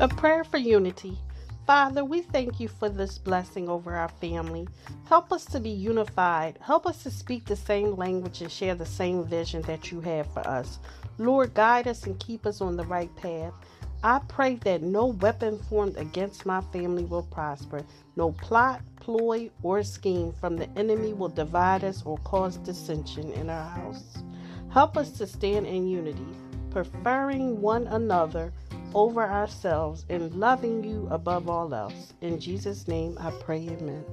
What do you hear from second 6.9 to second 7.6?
to speak the